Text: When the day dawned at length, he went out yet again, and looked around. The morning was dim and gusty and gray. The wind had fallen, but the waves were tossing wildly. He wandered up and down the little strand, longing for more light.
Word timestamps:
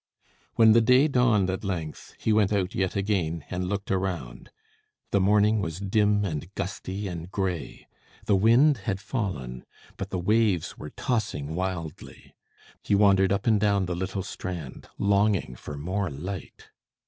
When 0.55 0.71
the 0.71 0.81
day 0.81 1.07
dawned 1.07 1.47
at 1.51 1.63
length, 1.63 2.15
he 2.17 2.33
went 2.33 2.51
out 2.51 2.73
yet 2.73 2.95
again, 2.95 3.45
and 3.51 3.69
looked 3.69 3.91
around. 3.91 4.49
The 5.11 5.19
morning 5.21 5.61
was 5.61 5.79
dim 5.79 6.25
and 6.25 6.51
gusty 6.55 7.07
and 7.07 7.29
gray. 7.29 7.85
The 8.25 8.35
wind 8.35 8.77
had 8.89 8.99
fallen, 8.99 9.63
but 9.97 10.09
the 10.09 10.17
waves 10.17 10.75
were 10.75 10.89
tossing 10.89 11.53
wildly. 11.53 12.33
He 12.81 12.95
wandered 12.95 13.31
up 13.31 13.45
and 13.45 13.59
down 13.59 13.85
the 13.85 13.93
little 13.95 14.23
strand, 14.23 14.87
longing 14.97 15.53
for 15.55 15.77
more 15.77 16.09
light. 16.09 16.69